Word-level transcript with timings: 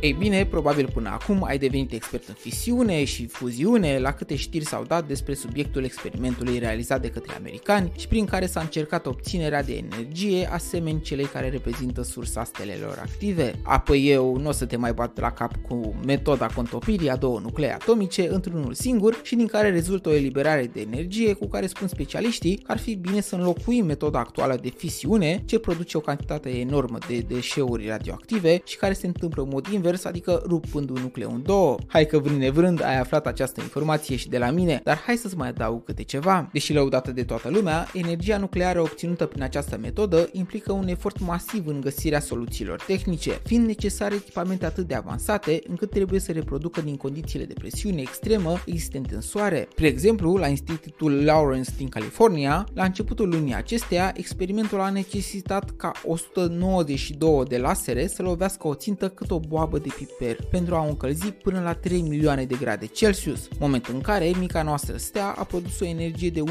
Ei 0.00 0.12
bine, 0.12 0.46
probabil 0.46 0.90
până 0.94 1.08
acum 1.08 1.44
ai 1.44 1.58
devenit 1.58 1.92
expert 1.92 2.28
în 2.28 2.34
fisiune 2.34 3.04
și 3.04 3.26
fuziune, 3.26 3.98
la 3.98 4.12
câte 4.12 4.36
știri 4.36 4.64
s-au 4.64 4.84
dat 4.84 5.06
despre 5.06 5.34
subiectul 5.34 5.84
experimentului 5.84 6.58
realizat 6.58 7.00
de 7.00 7.10
către 7.10 7.34
americani 7.36 7.92
și 7.96 8.08
prin 8.08 8.24
care 8.24 8.46
s-a 8.46 8.60
încercat 8.60 9.06
obținerea 9.06 9.62
de 9.62 9.76
energie 9.76 10.48
asemeni 10.52 11.00
celei 11.00 11.24
care 11.24 11.48
reprezintă 11.48 12.02
sursa 12.02 12.44
stelelor 12.44 12.98
active. 13.02 13.54
Apoi 13.62 14.08
eu 14.08 14.36
nu 14.36 14.48
o 14.48 14.52
să 14.52 14.66
te 14.66 14.76
mai 14.76 14.92
bat 14.92 15.18
la 15.18 15.30
cap 15.30 15.52
cu 15.68 15.94
metoda 16.06 16.46
contopirii 16.46 17.10
a 17.10 17.16
două 17.16 17.40
nuclee 17.40 17.74
atomice 17.74 18.28
într-unul 18.30 18.74
singur 18.74 19.20
și 19.22 19.36
din 19.36 19.46
care 19.46 19.70
rezultă 19.70 20.08
o 20.08 20.14
eliberare 20.14 20.70
de 20.72 20.80
energie 20.80 21.32
cu 21.32 21.46
care 21.46 21.66
spun 21.66 21.88
specialiștii 21.88 22.56
că 22.56 22.72
ar 22.72 22.78
fi 22.78 22.94
bine 22.94 23.20
să 23.20 23.34
înlocuim 23.34 23.84
metoda 23.84 24.18
actuală 24.18 24.58
de 24.62 24.72
fisiune 24.76 25.42
ce 25.46 25.58
produce 25.58 25.96
o 25.96 26.00
cantitate 26.00 26.48
enormă 26.48 26.98
de 27.08 27.18
deșeuri 27.18 27.88
radioactive 27.88 28.60
și 28.64 28.76
care 28.76 28.92
se 28.92 29.06
întâmplă 29.06 29.42
în 29.42 29.48
mod 29.52 29.66
invers, 29.66 29.86
adică 29.96 30.42
rupând 30.46 30.90
un 30.90 30.98
nucleu 31.02 31.32
în 31.34 31.42
două. 31.42 31.76
Hai 31.86 32.06
că 32.06 32.18
vrând 32.18 32.38
nevrând 32.38 32.84
ai 32.84 32.98
aflat 32.98 33.26
această 33.26 33.60
informație 33.60 34.16
și 34.16 34.28
de 34.28 34.38
la 34.38 34.50
mine, 34.50 34.80
dar 34.84 34.96
hai 34.96 35.16
să-ți 35.16 35.36
mai 35.36 35.48
adaug 35.48 35.84
câte 35.84 36.02
ceva. 36.02 36.48
Deși 36.52 36.72
lăudată 36.72 37.12
de 37.12 37.24
toată 37.24 37.48
lumea, 37.50 37.86
energia 37.94 38.38
nucleară 38.38 38.80
obținută 38.80 39.26
prin 39.26 39.42
această 39.42 39.78
metodă 39.78 40.28
implică 40.32 40.72
un 40.72 40.88
efort 40.88 41.20
masiv 41.20 41.66
în 41.66 41.80
găsirea 41.80 42.20
soluțiilor 42.20 42.82
tehnice, 42.86 43.40
fiind 43.44 43.66
necesare 43.66 44.14
echipamente 44.14 44.64
atât 44.64 44.86
de 44.86 44.94
avansate 44.94 45.60
încât 45.68 45.90
trebuie 45.90 46.20
să 46.20 46.32
reproducă 46.32 46.80
din 46.80 46.96
condițiile 46.96 47.44
de 47.44 47.54
presiune 47.58 48.00
extremă 48.00 48.62
existente 48.66 49.14
în 49.14 49.20
soare. 49.20 49.68
Spre 49.70 49.86
exemplu, 49.86 50.36
la 50.36 50.46
Institutul 50.46 51.24
Lawrence 51.24 51.70
din 51.76 51.88
California, 51.88 52.66
la 52.74 52.84
începutul 52.84 53.28
lunii 53.28 53.54
acesteia, 53.54 54.12
experimentul 54.16 54.80
a 54.80 54.90
necesitat 54.90 55.70
ca 55.76 55.92
192 56.04 57.44
de 57.48 57.58
lasere 57.58 58.06
să 58.06 58.22
lovească 58.22 58.66
o 58.66 58.74
țintă 58.74 59.08
cât 59.08 59.30
o 59.30 59.40
boabă 59.40 59.77
de 59.78 59.88
piper 59.96 60.36
pentru 60.50 60.74
a 60.74 60.84
o 60.84 60.88
încălzi 60.88 61.30
până 61.30 61.60
la 61.60 61.72
3 61.72 62.00
milioane 62.00 62.44
de 62.44 62.56
grade 62.60 62.86
Celsius, 62.86 63.48
moment 63.58 63.86
în 63.86 64.00
care 64.00 64.30
mica 64.38 64.62
noastră 64.62 64.96
stea 64.96 65.26
a 65.26 65.44
produs 65.44 65.80
o 65.80 65.84
energie 65.84 66.30
de 66.30 66.40
1,5 66.40 66.44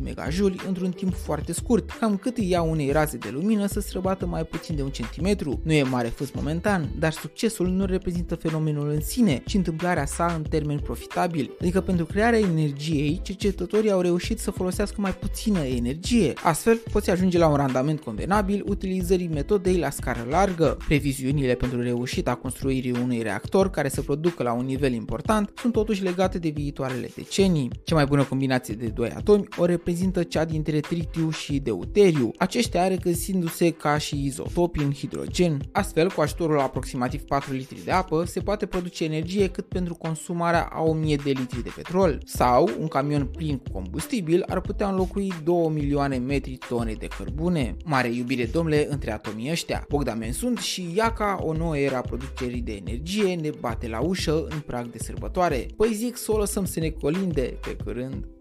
MJ 0.00 0.38
într-un 0.66 0.90
timp 0.90 1.14
foarte 1.14 1.52
scurt, 1.52 1.90
cam 1.90 2.16
cât 2.16 2.36
îi 2.36 2.50
ia 2.50 2.62
unei 2.62 2.92
raze 2.92 3.16
de 3.16 3.28
lumină 3.32 3.66
să 3.66 3.80
străbată 3.80 4.26
mai 4.26 4.44
puțin 4.44 4.76
de 4.76 4.82
un 4.82 4.90
centimetru. 4.90 5.60
Nu 5.64 5.72
e 5.72 5.82
mare 5.82 6.08
fâs 6.08 6.30
momentan, 6.30 6.88
dar 6.98 7.12
succesul 7.12 7.68
nu 7.68 7.84
reprezintă 7.84 8.34
fenomenul 8.34 8.88
în 8.88 9.00
sine, 9.00 9.42
ci 9.46 9.54
întâmplarea 9.54 10.06
sa 10.06 10.34
în 10.36 10.42
termeni 10.42 10.80
profitabili. 10.80 11.50
Adică 11.60 11.80
pentru 11.80 12.04
crearea 12.04 12.38
energiei, 12.38 13.20
cercetătorii 13.22 13.90
au 13.90 14.00
reușit 14.00 14.38
să 14.38 14.50
folosească 14.50 15.00
mai 15.00 15.14
puțină 15.14 15.58
energie. 15.58 16.32
Astfel, 16.42 16.80
poți 16.92 17.10
ajunge 17.10 17.38
la 17.38 17.48
un 17.48 17.56
randament 17.56 18.00
convenabil 18.00 18.64
utilizării 18.66 19.28
metodei 19.28 19.78
la 19.78 19.90
scară 19.90 20.26
largă. 20.30 20.76
Previziunile 20.86 21.54
pentru 21.54 21.82
reușita 21.82 22.34
construirii 22.50 23.00
unui 23.02 23.22
reactor 23.22 23.70
care 23.70 23.88
să 23.88 24.02
producă 24.02 24.42
la 24.42 24.52
un 24.52 24.64
nivel 24.64 24.92
important 24.92 25.52
sunt 25.56 25.72
totuși 25.72 26.02
legate 26.02 26.38
de 26.38 26.48
viitoarele 26.48 27.10
decenii. 27.14 27.70
Cea 27.84 27.94
mai 27.94 28.04
bună 28.04 28.24
combinație 28.24 28.74
de 28.74 28.86
doi 28.86 29.10
atomi 29.10 29.48
o 29.56 29.64
reprezintă 29.64 30.22
cea 30.22 30.44
dintre 30.44 30.80
tritiu 30.80 31.30
și 31.30 31.58
deuteriu, 31.58 32.30
aceștia 32.38 32.88
regăsindu-se 32.88 33.70
ca 33.70 33.98
și 33.98 34.24
izotopi 34.24 34.82
în 34.82 34.92
hidrogen. 34.92 35.60
Astfel, 35.72 36.10
cu 36.10 36.20
ajutorul 36.20 36.58
aproximativ 36.58 37.22
4 37.22 37.52
litri 37.52 37.84
de 37.84 37.90
apă, 37.90 38.24
se 38.24 38.40
poate 38.40 38.66
produce 38.66 39.04
energie 39.04 39.48
cât 39.48 39.68
pentru 39.68 39.94
consumarea 39.94 40.68
a 40.72 40.82
1000 40.82 41.16
de 41.16 41.30
litri 41.30 41.62
de 41.62 41.70
petrol, 41.76 42.22
sau 42.24 42.70
un 42.80 42.88
camion 42.88 43.26
plin 43.36 43.56
cu 43.56 43.70
combustibil 43.72 44.44
ar 44.48 44.60
putea 44.60 44.88
înlocui 44.88 45.32
2 45.44 45.68
milioane 45.72 46.16
metri 46.16 46.58
tone 46.68 46.92
de 46.92 47.08
cărbune. 47.18 47.76
Mare 47.84 48.08
iubire, 48.08 48.44
domnule, 48.44 48.86
între 48.90 49.12
atomii 49.12 49.50
ăștia. 49.50 49.84
Bogdamen 49.88 50.32
sunt 50.32 50.58
și 50.58 50.88
Iaca, 50.94 51.38
o 51.42 51.52
nouă 51.52 51.76
era 51.76 52.00
producerii 52.40 52.82
de 52.82 52.90
energie, 52.90 53.34
ne 53.34 53.50
bate 53.60 53.88
la 53.88 54.00
ușă 54.00 54.46
în 54.48 54.60
prag 54.60 54.90
de 54.90 54.98
sărbătoare. 54.98 55.66
Păi 55.76 55.94
zic 55.94 56.16
să 56.16 56.32
o 56.32 56.38
lăsăm 56.38 56.64
să 56.64 56.80
ne 56.80 56.88
colinde 56.88 57.58
pe 57.60 57.76
curând. 57.84 58.39